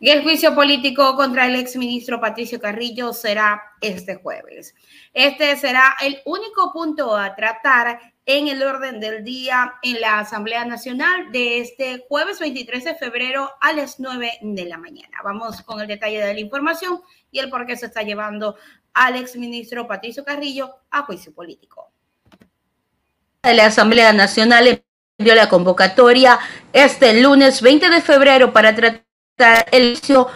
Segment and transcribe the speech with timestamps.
[0.00, 4.74] Y el juicio político contra el exministro Patricio Carrillo será este jueves.
[5.12, 10.64] Este será el único punto a tratar en el orden del día en la Asamblea
[10.64, 15.18] Nacional de este jueves 23 de febrero a las 9 de la mañana.
[15.24, 17.00] Vamos con el detalle de la información
[17.32, 18.54] y el por qué se está llevando
[18.94, 21.90] al exministro Patricio Carrillo a juicio político.
[23.42, 24.82] La Asamblea Nacional
[25.16, 26.38] envió la convocatoria
[26.72, 29.07] este lunes 20 de febrero para tratar
[29.70, 30.28] el juicio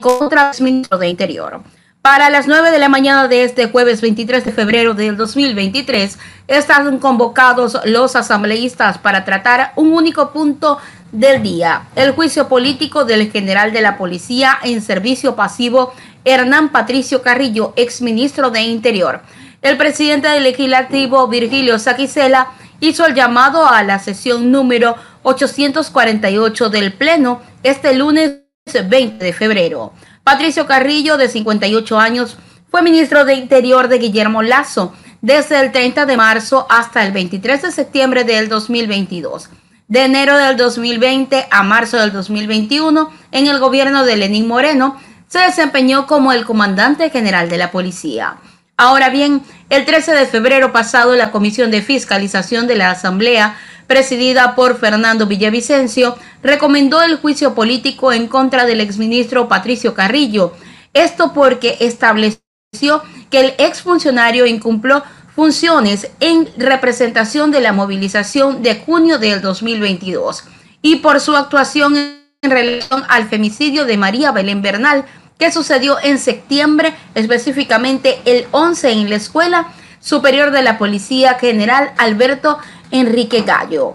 [0.00, 1.62] contra el ministro de Interior.
[2.02, 6.98] Para las 9 de la mañana de este jueves 23 de febrero del 2023, están
[6.98, 10.78] convocados los asambleístas para tratar un único punto
[11.10, 15.92] del día, el juicio político del general de la policía en servicio pasivo
[16.24, 19.22] Hernán Patricio Carrillo, exministro de Interior.
[19.62, 24.96] El presidente del legislativo Virgilio Saquicela hizo el llamado a la sesión número
[25.28, 29.92] 848 del Pleno este lunes 20 de febrero.
[30.22, 32.36] Patricio Carrillo, de 58 años,
[32.70, 37.60] fue ministro de Interior de Guillermo Lazo desde el 30 de marzo hasta el 23
[37.60, 39.50] de septiembre del 2022.
[39.88, 45.40] De enero del 2020 a marzo del 2021, en el gobierno de Lenín Moreno, se
[45.40, 48.36] desempeñó como el comandante general de la policía.
[48.78, 54.54] Ahora bien, el 13 de febrero pasado, la Comisión de Fiscalización de la Asamblea presidida
[54.54, 60.52] por Fernando Villavicencio, recomendó el juicio político en contra del exministro Patricio Carrillo.
[60.92, 65.02] Esto porque estableció que el exfuncionario incumplió
[65.34, 70.44] funciones en representación de la movilización de junio del 2022
[70.82, 75.06] y por su actuación en relación al femicidio de María Belén Bernal,
[75.38, 79.68] que sucedió en septiembre, específicamente el 11 en la Escuela
[80.00, 82.58] Superior de la Policía General Alberto
[82.90, 83.94] Enrique Gallo.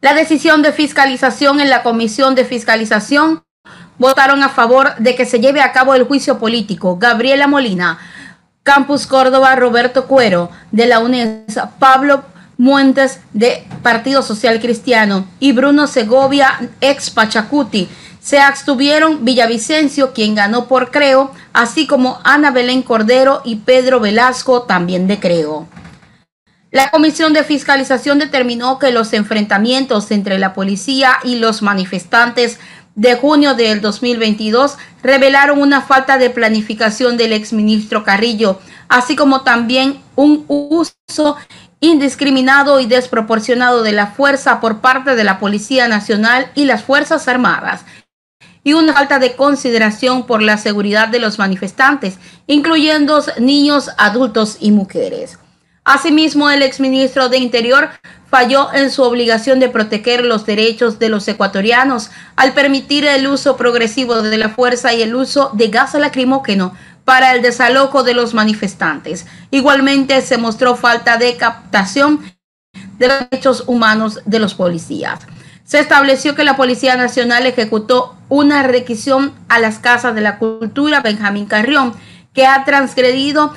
[0.00, 3.42] La decisión de fiscalización en la Comisión de Fiscalización
[3.98, 6.96] votaron a favor de que se lleve a cabo el juicio político.
[6.96, 7.98] Gabriela Molina,
[8.62, 12.24] Campus Córdoba, Roberto Cuero, de la UNES, Pablo
[12.56, 17.88] Muentes, de Partido Social Cristiano, y Bruno Segovia, ex Pachacuti.
[18.20, 24.62] Se abstuvieron Villavicencio, quien ganó por Creo, así como Ana Belén Cordero y Pedro Velasco,
[24.62, 25.66] también de Creo.
[26.70, 32.60] La Comisión de Fiscalización determinó que los enfrentamientos entre la policía y los manifestantes
[32.94, 40.00] de junio del 2022 revelaron una falta de planificación del exministro Carrillo, así como también
[40.14, 41.36] un uso
[41.80, 47.26] indiscriminado y desproporcionado de la fuerza por parte de la Policía Nacional y las Fuerzas
[47.26, 47.84] Armadas,
[48.62, 54.70] y una falta de consideración por la seguridad de los manifestantes, incluyendo niños, adultos y
[54.70, 55.38] mujeres.
[55.84, 57.88] Asimismo, el exministro de Interior
[58.28, 63.56] falló en su obligación de proteger los derechos de los ecuatorianos al permitir el uso
[63.56, 68.34] progresivo de la fuerza y el uso de gas lacrimógeno para el desalojo de los
[68.34, 69.26] manifestantes.
[69.50, 72.20] Igualmente se mostró falta de captación
[72.98, 75.20] de los derechos humanos de los policías.
[75.64, 81.02] Se estableció que la Policía Nacional ejecutó una requisición a las casas de la cultura
[81.02, 81.92] Benjamín Carrión,
[82.32, 83.52] que ha transgredido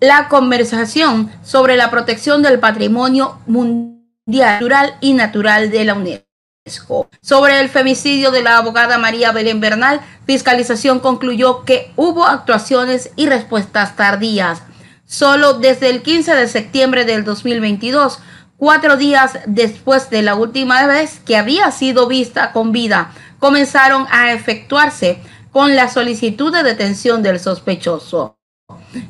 [0.00, 7.08] la conversación sobre la protección del patrimonio mundial natural y natural de la UNESCO.
[7.22, 13.26] Sobre el femicidio de la abogada María Belén Bernal, fiscalización concluyó que hubo actuaciones y
[13.26, 14.62] respuestas tardías.
[15.06, 18.18] Solo desde el 15 de septiembre del 2022,
[18.58, 24.32] cuatro días después de la última vez que había sido vista con vida, comenzaron a
[24.32, 25.18] efectuarse
[25.52, 28.36] con la solicitud de detención del sospechoso.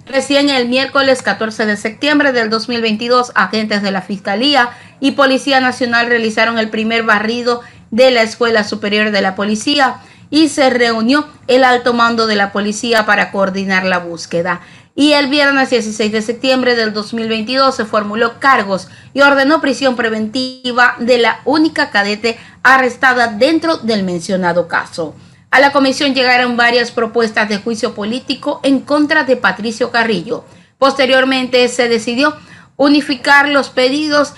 [0.06, 6.06] Recién el miércoles 14 de septiembre del 2022, agentes de la Fiscalía y Policía Nacional
[6.06, 10.00] realizaron el primer barrido de la Escuela Superior de la Policía
[10.30, 14.60] y se reunió el alto mando de la policía para coordinar la búsqueda.
[14.98, 20.96] Y el viernes 16 de septiembre del 2022 se formuló cargos y ordenó prisión preventiva
[20.98, 25.14] de la única cadete arrestada dentro del mencionado caso.
[25.52, 30.44] A la comisión llegaron varias propuestas de juicio político en contra de Patricio Carrillo.
[30.78, 32.36] Posteriormente se decidió
[32.76, 34.32] unificar los pedidos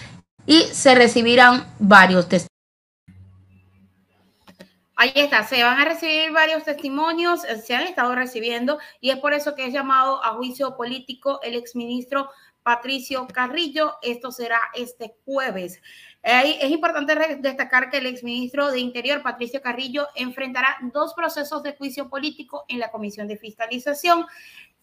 [0.46, 2.49] y se recibirán varios testimonios.
[5.02, 9.32] Ahí está, se van a recibir varios testimonios, se han estado recibiendo y es por
[9.32, 12.28] eso que es llamado a juicio político el exministro
[12.62, 13.94] Patricio Carrillo.
[14.02, 15.80] Esto será este jueves.
[16.22, 22.10] es importante destacar que el exministro de Interior, Patricio Carrillo, enfrentará dos procesos de juicio
[22.10, 24.26] político en la Comisión de Fiscalización.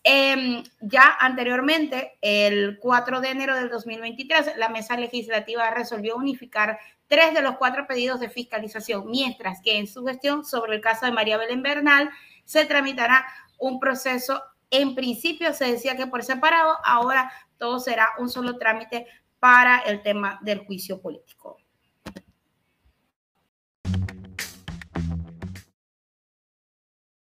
[0.03, 7.33] Em, ya anteriormente, el 4 de enero del 2023, la mesa legislativa resolvió unificar tres
[7.33, 11.11] de los cuatro pedidos de fiscalización, mientras que en su gestión sobre el caso de
[11.11, 12.09] María Belén Bernal
[12.45, 13.25] se tramitará
[13.57, 14.43] un proceso.
[14.69, 19.07] En principio se decía que por separado, ahora todo será un solo trámite
[19.39, 21.57] para el tema del juicio político.